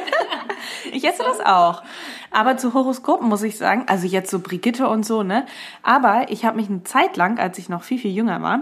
[0.92, 1.82] ich esse das auch.
[2.30, 5.46] Aber zu Horoskopen muss ich sagen, also jetzt so Brigitte und so, ne?
[5.82, 8.60] Aber ich habe mich eine Zeit lang, als ich noch viel, viel jünger war,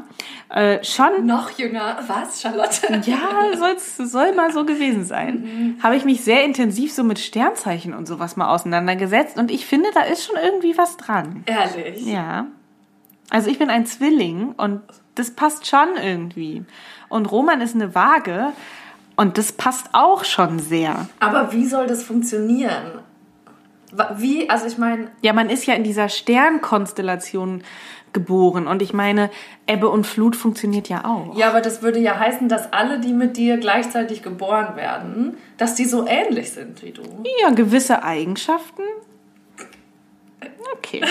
[0.48, 1.98] äh, schon Noch jünger.
[2.06, 3.02] Was, Charlotte?
[3.04, 5.78] Ja, soll's, soll mal so gewesen sein.
[5.82, 9.90] Habe ich mich sehr intensiv so mit Sternzeichen und sowas mal auseinandergesetzt und ich finde,
[9.92, 11.44] da ist schon irgendwie was dran.
[11.46, 12.06] Ehrlich.
[12.06, 12.46] Ja.
[13.30, 14.80] Also ich bin ein Zwilling und
[15.14, 16.64] das passt schon irgendwie.
[17.08, 18.52] Und Roman ist eine Waage
[19.18, 21.08] und das passt auch schon sehr.
[21.18, 23.00] Aber wie soll das funktionieren?
[24.16, 27.64] Wie, also ich meine, Ja, man ist ja in dieser Sternkonstellation
[28.12, 29.28] geboren und ich meine,
[29.66, 31.36] Ebbe und Flut funktioniert ja auch.
[31.36, 35.74] ja, aber das würde ja heißen, dass alle, die mit dir gleichzeitig geboren werden, dass
[35.74, 37.02] die so ähnlich sind wie du.
[37.42, 38.82] Ja, gewisse Eigenschaften.
[40.74, 41.02] Okay.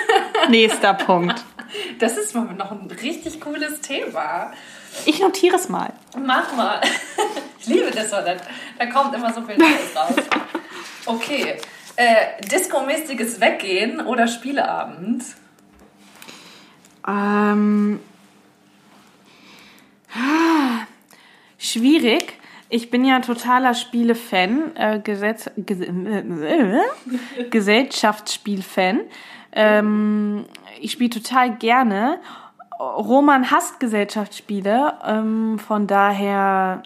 [0.48, 1.44] Nächster Punkt.
[1.98, 4.52] Das ist mal noch ein richtig cooles Thema.
[5.04, 5.92] Ich notiere es mal.
[6.18, 6.80] Mach mal.
[7.58, 8.36] Ich liebe das, weil da,
[8.78, 10.14] da kommt immer so viel Neues raus.
[11.06, 11.56] Okay.
[11.96, 15.24] Äh, Disco-mäßiges Weggehen oder Spieleabend?
[17.06, 18.00] Ähm,
[20.12, 20.86] ah,
[21.58, 22.34] schwierig.
[22.68, 29.00] Ich bin ja totaler Spiele-Fan, äh, Gesetz, Ges äh, Gesellschaftsspiel-Fan.
[29.52, 30.44] Ähm,
[30.80, 32.18] ich spiele total gerne.
[32.78, 36.82] Roman hasst Gesellschaftsspiele, ähm, von daher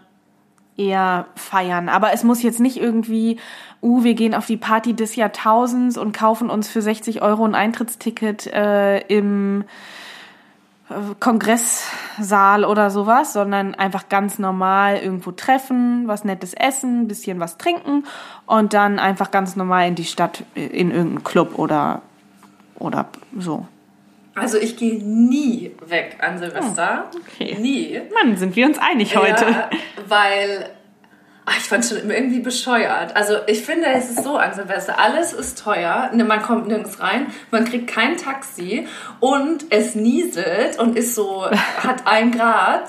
[0.81, 1.89] eher feiern.
[1.89, 3.39] Aber es muss jetzt nicht irgendwie,
[3.83, 7.55] uh, wir gehen auf die Party des Jahrtausends und kaufen uns für 60 Euro ein
[7.55, 9.65] Eintrittsticket äh, im
[10.89, 17.59] äh, Kongresssaal oder sowas, sondern einfach ganz normal irgendwo treffen, was Nettes essen, bisschen was
[17.59, 18.05] trinken
[18.47, 22.01] und dann einfach ganz normal in die Stadt, äh, in irgendeinen Club oder,
[22.81, 23.07] oder
[23.39, 23.67] so.
[24.35, 27.11] Also ich gehe nie weg an Silvester.
[27.15, 27.57] okay.
[27.61, 28.01] Nie.
[28.15, 29.45] Mann, sind wir uns einig heute.
[29.45, 29.71] Ja,
[30.09, 30.71] weil
[31.45, 33.17] ach, ich fand schon irgendwie bescheuert.
[33.17, 37.01] Also ich finde, es ist so an Silvester, alles ist teuer, Ne, man kommt nirgends
[37.01, 38.87] rein, man kriegt kein Taxi
[39.19, 41.45] und es nieselt und ist so,
[41.83, 42.89] hat ein Grad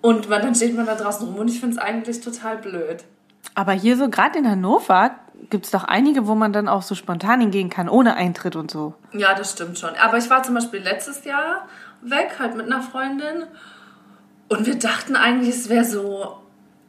[0.00, 3.04] und man, dann steht man da draußen rum und ich finde es eigentlich total blöd.
[3.54, 5.12] Aber hier so, gerade in Hannover,
[5.50, 8.94] gibt's doch einige, wo man dann auch so spontan hingehen kann, ohne Eintritt und so.
[9.12, 9.90] Ja, das stimmt schon.
[10.00, 11.66] Aber ich war zum Beispiel letztes Jahr
[12.02, 13.44] weg, halt mit einer Freundin.
[14.48, 16.38] Und wir dachten eigentlich, es wäre so.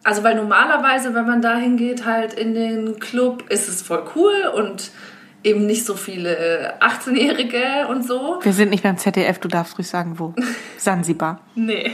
[0.03, 4.51] Also, weil normalerweise, wenn man da hingeht, halt in den Club, ist es voll cool
[4.55, 4.91] und
[5.45, 8.39] eben nicht so viele äh, 18-Jährige und so.
[8.41, 10.33] Wir sind nicht beim ZDF, du darfst ruhig sagen, wo.
[10.77, 11.41] Sansibar.
[11.53, 11.91] Nee.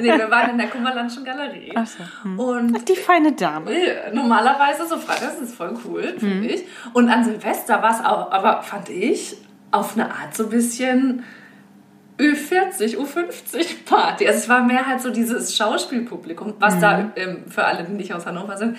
[0.00, 1.72] nee, wir waren in der Kummerlandschen Galerie.
[1.74, 2.38] Ach so, hm.
[2.38, 3.70] Und Die feine Dame.
[3.72, 6.64] äh, normalerweise so Freitags ist voll cool, finde ich.
[6.92, 9.36] Und an Silvester war es auch, aber fand ich,
[9.70, 11.24] auf eine Art so ein bisschen
[12.18, 14.26] Ü40, U50 Party.
[14.26, 18.12] Also es war mehr halt so dieses Schauspielpublikum, was da ähm, für alle, die nicht
[18.12, 18.76] aus Hannover sind.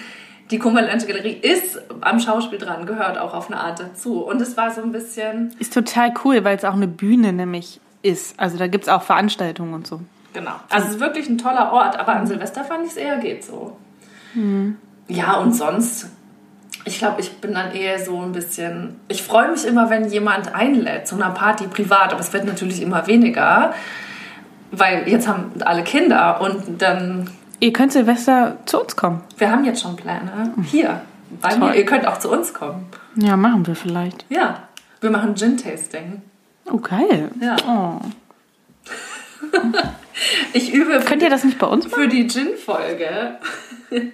[0.51, 4.19] Die Kummerlandsche Galerie ist am Schauspiel dran, gehört auch auf eine Art dazu.
[4.19, 7.79] Und es war so ein bisschen, Ist total cool, weil es auch eine Bühne nämlich
[8.01, 8.37] ist.
[8.37, 10.01] Also da gibt's auch Veranstaltungen und so.
[10.33, 10.51] genau.
[10.69, 13.43] Also es ist wirklich ein toller Ort, aber an Silvester fand ich es eher geht
[13.45, 13.77] so.
[15.07, 16.09] Ja, und sonst,
[16.85, 18.99] ich glaube, ich bin dann eher so ein bisschen.
[19.07, 22.81] Ich freue mich immer, wenn jemand einlädt zu einer Party privat, aber es wird natürlich
[22.81, 23.73] immer weniger,
[24.71, 27.29] weil jetzt haben alle Kinder und dann.
[27.61, 29.21] Ihr könnt Silvester zu uns kommen.
[29.37, 30.51] Wir haben jetzt schon Pläne.
[30.63, 31.01] Hier,
[31.41, 31.75] bei mir.
[31.75, 32.87] Ihr könnt auch zu uns kommen.
[33.15, 34.25] Ja, machen wir vielleicht.
[34.29, 34.67] Ja,
[34.99, 36.23] wir machen Gin-Tasting.
[36.71, 37.29] Oh, geil.
[37.39, 37.55] Ja.
[37.67, 37.99] Oh.
[40.53, 42.03] Ich übe Könnt ihr das nicht bei uns machen?
[42.03, 43.37] für die Gin-Folge.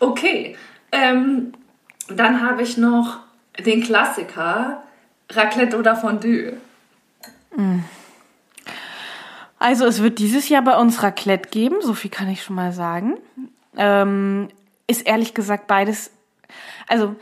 [0.00, 0.56] okay,
[0.92, 1.52] ähm,
[2.08, 3.18] dann habe ich noch
[3.64, 4.82] den Klassiker
[5.30, 6.54] Raclette oder Fondue.
[9.64, 12.72] Also es wird dieses Jahr bei uns Raclette geben, so viel kann ich schon mal
[12.72, 13.16] sagen.
[13.78, 14.48] Ähm,
[14.86, 16.10] ist ehrlich gesagt beides,
[16.86, 17.16] also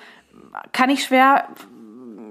[0.73, 1.47] kann ich schwer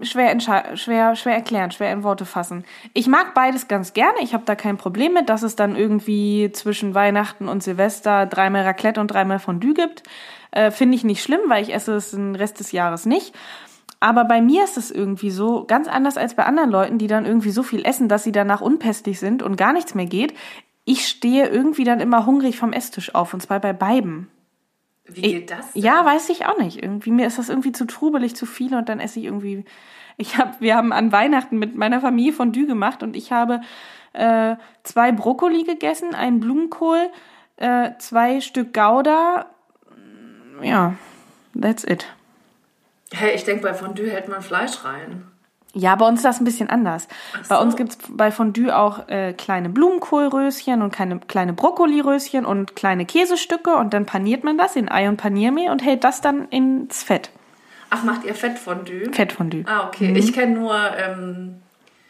[0.01, 0.37] schwer,
[0.75, 2.65] schwer, schwer erklären, schwer in Worte fassen.
[2.93, 4.17] Ich mag beides ganz gerne.
[4.19, 8.63] Ich habe da kein Problem mit, dass es dann irgendwie zwischen Weihnachten und Silvester dreimal
[8.63, 10.03] Raclette und dreimal Fondue gibt.
[10.51, 13.33] Äh, Finde ich nicht schlimm, weil ich esse es den Rest des Jahres nicht.
[14.01, 17.25] Aber bei mir ist es irgendwie so ganz anders als bei anderen Leuten, die dann
[17.25, 20.33] irgendwie so viel essen, dass sie danach unpässlich sind und gar nichts mehr geht.
[20.83, 24.27] ich stehe irgendwie dann immer hungrig vom Esstisch auf und zwar bei beiden.
[25.05, 25.73] Wie geht das?
[25.73, 25.83] Denn?
[25.83, 26.81] Ja, weiß ich auch nicht.
[26.81, 29.63] Irgendwie mir ist das irgendwie zu trubelig, zu viel und dann esse ich irgendwie.
[30.17, 33.61] Ich habe, wir haben an Weihnachten mit meiner Familie Fondue gemacht und ich habe
[34.13, 37.09] äh, zwei Brokkoli gegessen, einen Blumenkohl,
[37.57, 39.45] äh, zwei Stück Gouda.
[40.61, 40.95] Ja,
[41.59, 42.07] that's it.
[43.13, 45.25] Hey, ich denke, bei Fondue hält man Fleisch rein.
[45.73, 47.07] Ja, bei uns ist das ein bisschen anders.
[47.47, 47.61] Bei so.
[47.61, 53.75] uns gibt's bei Fondue auch äh, kleine Blumenkohlröschen und kleine, kleine Brokkoliröschen und kleine Käsestücke
[53.75, 57.29] und dann paniert man das in Ei und Paniermehl und hält das dann ins Fett.
[57.89, 59.11] Ach, macht ihr Fettfondue?
[59.13, 59.63] Fettfondue.
[59.65, 60.13] Ah, okay.
[60.15, 61.61] Ich kenne nur ähm,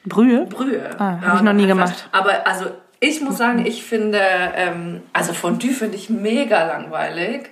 [0.06, 0.46] Brühe?
[0.46, 0.90] Brühe.
[0.98, 2.10] Ah, hab ich noch nie gemacht.
[2.12, 2.66] Aber also
[3.00, 4.22] ich muss sagen, ich finde,
[4.56, 7.50] ähm, also Fondue finde ich mega langweilig.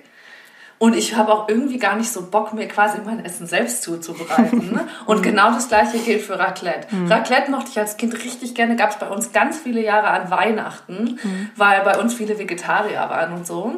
[0.80, 4.72] Und ich habe auch irgendwie gar nicht so Bock, mir quasi mein Essen selbst zuzubereiten.
[4.72, 4.88] ne?
[5.06, 6.88] Und genau das gleiche gilt für Raclette.
[7.06, 8.76] Raclette mochte ich als Kind richtig gerne.
[8.76, 11.20] Gab es bei uns ganz viele Jahre an Weihnachten,
[11.54, 13.76] weil bei uns viele Vegetarier waren und so.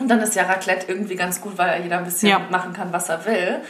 [0.00, 2.40] Und dann ist ja Raclette irgendwie ganz gut, weil ja jeder ein bisschen Ja.
[2.50, 3.60] machen kann, was er will.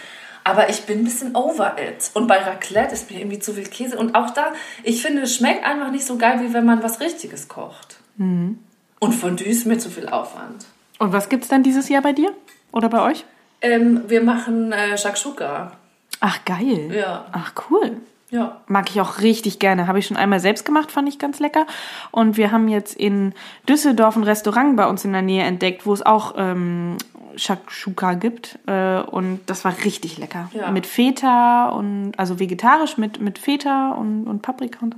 [0.43, 2.11] Aber ich bin ein bisschen over it.
[2.15, 3.99] Und bei Raclette ist mir irgendwie zu viel Käse.
[3.99, 7.01] Und auch da, ich finde, es schmeckt einfach nicht so geil, wie wenn man was
[7.01, 7.99] Richtiges kocht.
[8.17, 10.65] Und Fondue ist mir zu viel Aufwand.
[10.99, 12.33] Und was gibt's dann dieses Jahr bei dir?
[12.73, 13.25] Oder bei euch?
[13.63, 15.73] Ähm, wir machen äh, Shakshuka.
[16.21, 16.91] Ach, geil.
[16.95, 17.27] Ja.
[17.33, 17.97] Ach, cool.
[18.31, 18.61] Ja.
[18.69, 19.87] Mag ich auch richtig gerne.
[19.87, 21.67] Habe ich schon einmal selbst gemacht, fand ich ganz lecker.
[22.13, 23.35] Und wir haben jetzt in
[23.69, 26.97] Düsseldorf ein Restaurant bei uns in der Nähe entdeckt, wo es auch ähm,
[27.37, 28.59] Shakshuka gibt.
[28.67, 30.49] Äh, und das war richtig lecker.
[30.53, 30.71] Ja.
[30.71, 34.95] Mit Feta und, also vegetarisch mit, mit Feta und, und Paprika und.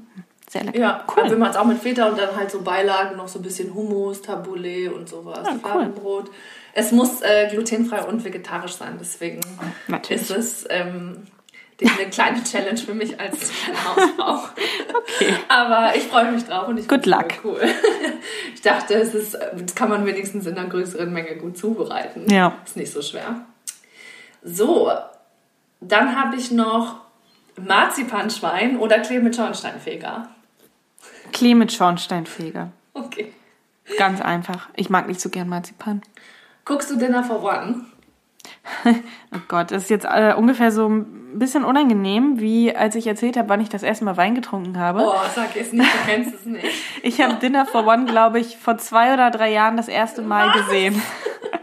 [0.52, 0.78] Sehr lecker.
[0.78, 1.30] Ja, cool.
[1.30, 3.72] wir machen es auch mit Feta und dann halt so Beilagen, noch so ein bisschen
[3.72, 5.46] Hummus, Tabbouleh und sowas.
[5.46, 5.60] Ja, cool.
[5.60, 6.30] Fladenbrot.
[6.74, 9.40] Es muss äh, glutenfrei und vegetarisch sein, deswegen
[9.88, 10.20] Natürlich.
[10.20, 11.26] ist es ähm,
[11.80, 13.50] eine kleine Challenge für mich als
[13.86, 14.40] Hausfrau.
[15.14, 15.34] Okay.
[15.48, 17.44] Aber ich freue mich drauf und ich Good find's luck.
[17.44, 17.60] Cool.
[18.54, 22.30] Ich dachte, es ist, das kann man wenigstens in einer größeren Menge gut zubereiten.
[22.30, 22.56] Ja.
[22.64, 23.44] Ist nicht so schwer.
[24.42, 24.90] So,
[25.80, 27.00] dann habe ich noch
[27.56, 30.28] Marzipanschwein oder Klee mit Schornsteinfeger.
[31.32, 32.70] Klee mit Schornsteinfeger.
[32.94, 33.32] Okay.
[33.98, 34.68] Ganz einfach.
[34.76, 36.02] Ich mag nicht so gern Marzipan.
[36.64, 37.86] Guckst du Dinner for One?
[39.34, 43.38] Oh Gott, das ist jetzt äh, ungefähr so ein bisschen unangenehm, wie als ich erzählt
[43.38, 45.00] habe, wann ich das erste Mal Wein getrunken habe.
[45.02, 46.66] Oh, sag jetzt nicht, du kennst es nicht.
[47.02, 50.48] Ich habe Dinner for One, glaube ich, vor zwei oder drei Jahren das erste Mal
[50.48, 50.56] Was?
[50.66, 51.00] gesehen.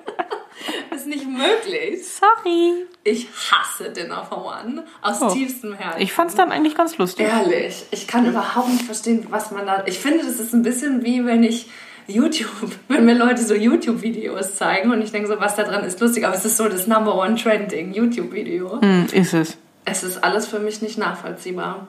[0.96, 2.06] ist nicht möglich.
[2.08, 2.86] Sorry.
[3.04, 5.30] Ich hasse Dinner for One aus Oh.
[5.30, 6.02] tiefstem Herzen.
[6.02, 7.26] Ich fand's dann eigentlich ganz lustig.
[7.28, 9.84] Ehrlich, ich kann überhaupt nicht verstehen, was man da.
[9.86, 11.68] Ich finde, das ist ein bisschen wie wenn ich
[12.08, 12.50] YouTube,
[12.88, 16.26] wenn mir Leute so YouTube-Videos zeigen und ich denke so, was da dran ist lustig,
[16.26, 18.82] aber es ist so das Number One Trending YouTube-Video.
[18.82, 19.58] Hm, ist es.
[19.86, 21.88] Es ist alles für mich nicht nachvollziehbar.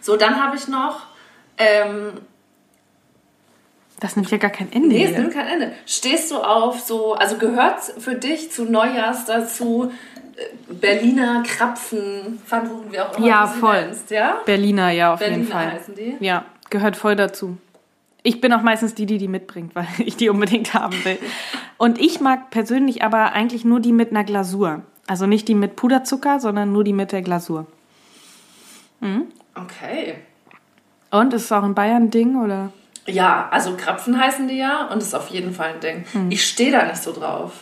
[0.00, 1.06] So, dann habe ich noch.
[1.56, 2.12] Ähm,
[4.00, 4.88] Das nimmt ja gar kein Ende.
[4.88, 5.20] nee, es hier.
[5.20, 5.72] nimmt kein Ende.
[5.86, 9.90] Stehst du auf so, also gehört für dich zu Neujahrs dazu
[10.36, 13.80] äh, Berliner Krapfen, Pfannkuchen, wie auch immer Ja, du voll.
[13.86, 14.38] nennst, ja?
[14.44, 15.72] Berliner, ja, auf Berliner jeden Fall.
[15.72, 16.16] heißen die.
[16.20, 17.56] Ja, gehört voll dazu.
[18.24, 21.18] Ich bin auch meistens die, die die mitbringt, weil ich die unbedingt haben will.
[21.78, 24.82] Und ich mag persönlich aber eigentlich nur die mit einer Glasur.
[25.06, 27.66] Also nicht die mit Puderzucker, sondern nur die mit der Glasur.
[29.54, 30.14] Okay.
[31.10, 32.72] Und ist es auch ein Bayern-Ding oder?
[33.06, 36.04] Ja, also Krapfen heißen die ja und ist auf jeden Fall ein Ding.
[36.12, 36.30] Hm.
[36.30, 37.52] Ich stehe da nicht so drauf.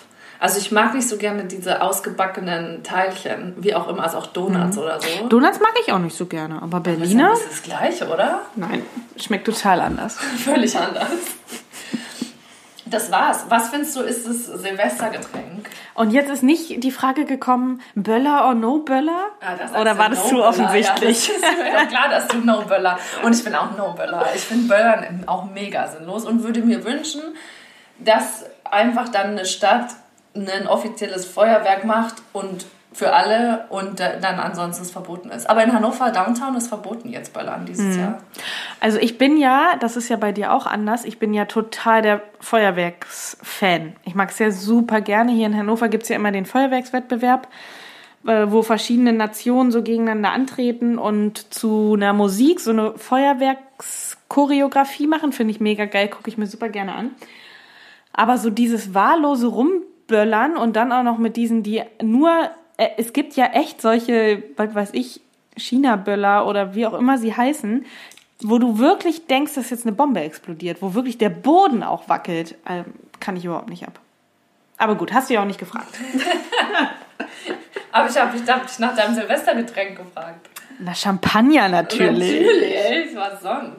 [0.42, 4.76] Also ich mag nicht so gerne diese ausgebackenen Teilchen, wie auch immer, also auch Donuts
[4.76, 5.28] oder so.
[5.28, 7.28] Donuts mag ich auch nicht so gerne, aber Berliner?
[7.28, 8.40] das, ist das gleiche, oder?
[8.56, 8.82] Nein,
[9.16, 10.16] schmeckt total anders.
[10.38, 11.10] Völlig anders.
[12.92, 13.46] Das war's.
[13.48, 15.68] Was findest du, ist das Silvestergetränk?
[15.94, 19.26] Und jetzt ist nicht die Frage gekommen, Böller or no Böller?
[19.40, 20.48] Ah, Oder war das zu No-Böller.
[20.48, 21.28] offensichtlich?
[21.28, 22.98] Ja, das ist doch klar, dass du No-Böller.
[23.22, 24.26] Und ich bin auch No-Böller.
[24.34, 27.22] Ich finde Böllern auch mega sinnlos und würde mir wünschen,
[27.98, 29.86] dass einfach dann eine Stadt
[30.34, 35.48] ein offizielles Feuerwerk macht und für alle und dann ansonsten es verboten ist.
[35.48, 38.18] Aber in Hannover Downtown ist verboten jetzt Böllern dieses Jahr.
[38.80, 42.02] Also ich bin ja, das ist ja bei dir auch anders, ich bin ja total
[42.02, 43.94] der Feuerwerksfan.
[44.04, 45.32] Ich mag es ja super gerne.
[45.32, 47.48] Hier in Hannover gibt es ja immer den Feuerwerkswettbewerb,
[48.26, 55.32] äh, wo verschiedene Nationen so gegeneinander antreten und zu einer Musik so eine Feuerwerkschoreografie machen.
[55.32, 57.12] Finde ich mega geil, gucke ich mir super gerne an.
[58.12, 62.50] Aber so dieses wahllose Rumböllern und dann auch noch mit diesen, die nur,
[62.96, 65.20] es gibt ja echt solche, was weiß ich,
[65.56, 67.84] China-Böller oder wie auch immer sie heißen,
[68.40, 72.56] wo du wirklich denkst, dass jetzt eine Bombe explodiert, wo wirklich der Boden auch wackelt,
[72.68, 72.86] ähm,
[73.20, 74.00] kann ich überhaupt nicht ab.
[74.78, 75.94] Aber gut, hast du ja auch nicht gefragt.
[77.92, 80.48] Aber ich habe ich hab dich nach deinem Silvestergetränk gefragt.
[80.78, 82.40] Na, Champagner natürlich.
[82.40, 83.76] Natürlich, was sonst?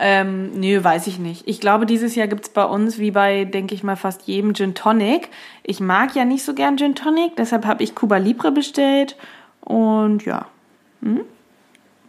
[0.00, 1.48] Ähm, nö, weiß ich nicht.
[1.48, 4.74] Ich glaube, dieses Jahr gibt's bei uns, wie bei, denke ich mal, fast jedem Gin
[4.74, 5.28] Tonic.
[5.64, 9.16] Ich mag ja nicht so gern Gin Tonic, deshalb habe ich Cuba Libre bestellt.
[9.60, 10.46] Und ja.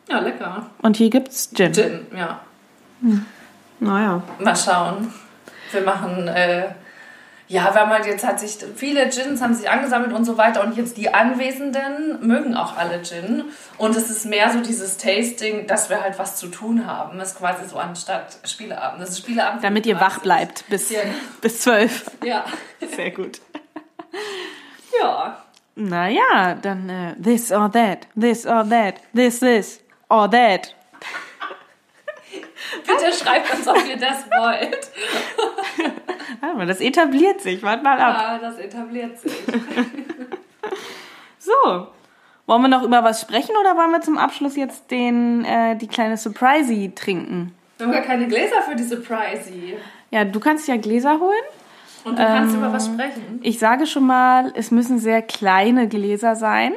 [0.07, 0.67] Ja, lecker.
[0.81, 1.73] Und hier gibt's Gin.
[1.73, 2.39] Gin, ja.
[3.79, 4.21] Naja.
[4.39, 5.11] Mal schauen.
[5.71, 6.69] Wir machen, äh,
[7.49, 10.63] ja, wir haben halt jetzt hat sich, viele Gins haben sich angesammelt und so weiter
[10.63, 13.45] und jetzt die Anwesenden mögen auch alle Gin.
[13.79, 17.17] Und es ist mehr so dieses Tasting, dass wir halt was zu tun haben.
[17.17, 19.01] Das ist quasi so anstatt Spieleabend.
[19.01, 19.63] Das ist Spieleabend.
[19.63, 20.99] Damit ihr wach bleibt bis, Ja.
[21.41, 22.05] bis zwölf.
[22.23, 22.45] Ja.
[22.95, 23.41] Sehr gut.
[25.01, 25.37] Ja.
[25.75, 30.75] Naja, dann äh, this or that, this or that, this, this or that.
[32.85, 34.89] Bitte schreibt uns, ob ihr das wollt.
[36.41, 37.61] Warte mal, das etabliert sich.
[37.63, 38.17] Warte mal ab.
[38.17, 39.31] Ja, das etabliert sich.
[41.37, 41.87] So.
[42.45, 45.87] Wollen wir noch über was sprechen oder wollen wir zum Abschluss jetzt den, äh, die
[45.87, 47.53] kleine Surprisey trinken?
[47.77, 49.77] Wir haben gar keine Gläser für die Surprisey.
[50.09, 51.43] Ja, du kannst ja Gläser holen.
[52.03, 53.39] Und du kannst Ähm, über was sprechen.
[53.43, 56.73] Ich sage schon mal, es müssen sehr kleine Gläser sein,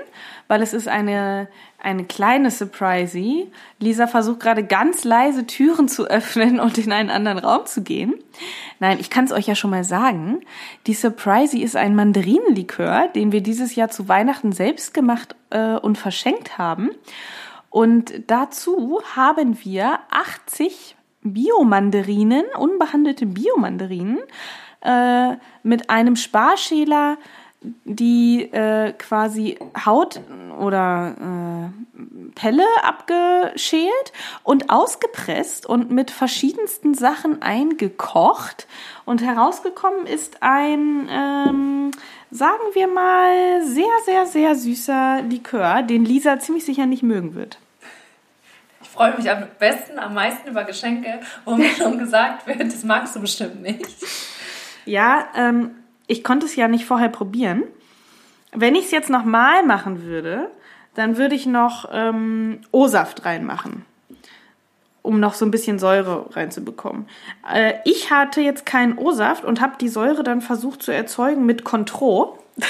[0.48, 1.48] weil es ist eine,
[1.82, 3.50] eine kleine Surprisey.
[3.80, 8.14] Lisa versucht gerade ganz leise Türen zu öffnen und in einen anderen Raum zu gehen.
[8.78, 10.40] Nein, ich kann es euch ja schon mal sagen.
[10.86, 15.98] Die Surprisey ist ein Mandarinenlikör, den wir dieses Jahr zu Weihnachten selbst gemacht äh, und
[15.98, 16.90] verschenkt haben.
[17.68, 24.18] Und dazu haben wir 80 Biomandarinen, unbehandelte Biomandarinen,
[24.82, 27.16] äh, mit einem Sparschäler
[27.84, 30.20] die äh, quasi Haut
[30.58, 38.66] oder äh, Pelle abgeschält und ausgepresst und mit verschiedensten Sachen eingekocht.
[39.04, 41.90] Und herausgekommen ist ein, ähm,
[42.30, 47.58] sagen wir mal, sehr, sehr, sehr süßer Likör, den Lisa ziemlich sicher nicht mögen wird.
[48.82, 52.84] Ich freue mich am besten, am meisten über Geschenke, wo mir schon gesagt wird, das
[52.84, 53.86] magst du bestimmt nicht.
[54.84, 55.81] Ja, ähm,
[56.12, 57.64] ich konnte es ja nicht vorher probieren.
[58.52, 60.50] Wenn ich es jetzt nochmal machen würde,
[60.94, 63.86] dann würde ich noch ähm, O-Saft reinmachen,
[65.00, 67.08] um noch so ein bisschen Säure reinzubekommen.
[67.50, 71.64] Äh, ich hatte jetzt keinen O-Saft und habe die Säure dann versucht zu erzeugen mit
[71.64, 72.38] Contro.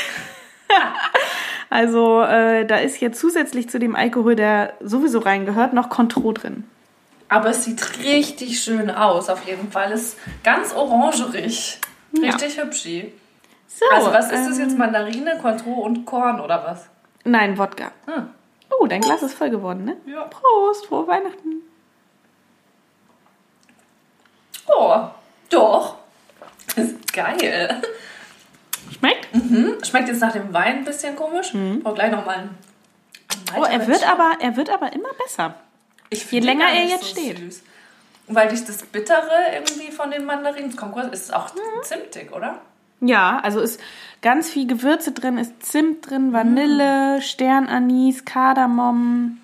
[1.69, 6.63] also äh, da ist jetzt zusätzlich zu dem Alkohol, der sowieso reingehört, noch Contro drin.
[7.29, 9.91] Aber es sieht richtig schön aus, auf jeden Fall.
[9.91, 11.81] Es ist ganz orangerig.
[12.17, 13.13] Richtig hübschi.
[13.79, 14.79] So, Also was ist das ähm, jetzt?
[14.79, 16.87] Mandarine, Cointreau und Korn oder was?
[17.25, 17.93] Nein, Wodka.
[18.07, 18.29] Hm.
[18.79, 19.97] Oh, dein Glas ist voll geworden, ne?
[20.07, 20.25] Ja.
[20.25, 21.63] Prost, frohe Weihnachten.
[24.67, 24.97] Oh,
[25.51, 25.97] doch.
[26.77, 27.83] Ist geil.
[28.99, 29.33] Schmeckt?
[29.33, 31.53] Hm, Schmeckt jetzt nach dem Wein ein bisschen komisch.
[31.83, 32.59] Brauch gleich nochmal einen.
[33.57, 35.55] Oh, er wird aber, er wird aber immer besser.
[36.11, 37.39] Ich je länger er jetzt steht.
[37.39, 37.63] Süß.
[38.29, 41.51] Weil durch das Bittere irgendwie von den Mandarinen kommt, ist es auch
[41.83, 42.61] zimtig, oder?
[43.05, 43.81] Ja, also ist
[44.23, 49.39] ganz viel Gewürze drin, ist Zimt drin, Vanille, Sternanis, Kardamom.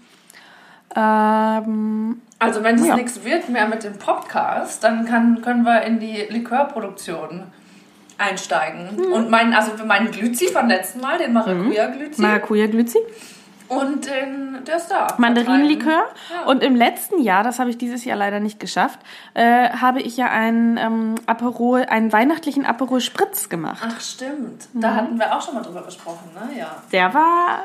[0.94, 2.94] Ähm, Also wenn es Ja.
[2.97, 7.42] nichts wird mehr mit dem Podcast, dann kann, können wir in die Likörproduktion
[8.16, 8.97] einsteigen.
[8.97, 9.12] Mhm.
[9.12, 12.21] Und mein, also für meinen Glüzi von letzten Mal, den Maracuja-Glüzi.
[12.23, 12.99] Maracuja-Glüzi,
[13.69, 15.09] und den, der ist da.
[15.19, 16.05] Mandarinenlikör.
[16.33, 16.47] Ja.
[16.47, 18.99] Und im letzten Jahr, das habe ich dieses Jahr leider nicht geschafft,
[19.35, 23.83] äh, habe ich ja einen ähm, Aperol, einen weihnachtlichen Aperol Spritz gemacht.
[23.87, 24.73] Ach, stimmt.
[24.75, 24.81] Mhm.
[24.81, 26.59] Da hatten wir auch schon mal drüber gesprochen, ne?
[26.59, 26.77] Ja.
[26.93, 27.63] Der war,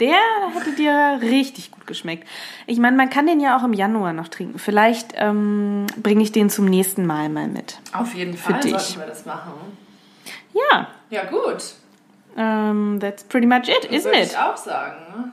[0.00, 0.16] der
[0.54, 2.28] hätte dir richtig gut geschmeckt.
[2.66, 4.58] Ich meine, man kann den ja auch im Januar noch trinken.
[4.58, 7.78] Vielleicht ähm, bringe ich den zum nächsten Mal mal mit.
[7.92, 8.72] Auf jeden Fall dich.
[8.72, 9.52] sollten wir das machen.
[10.52, 11.62] Ja, Ja, gut.
[12.36, 14.26] ähm, that's pretty much it, isn't Würde it?
[14.30, 15.32] ich auch sagen